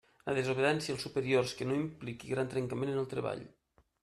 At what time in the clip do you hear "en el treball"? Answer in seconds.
2.97-3.47